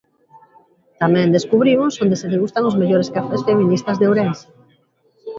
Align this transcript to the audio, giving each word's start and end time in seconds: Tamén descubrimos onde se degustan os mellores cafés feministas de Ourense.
Tamén 1.01 1.33
descubrimos 1.35 1.93
onde 2.03 2.19
se 2.21 2.31
degustan 2.33 2.67
os 2.69 2.77
mellores 2.81 3.11
cafés 3.15 3.41
feministas 3.49 3.97
de 3.97 4.07
Ourense. 4.09 4.47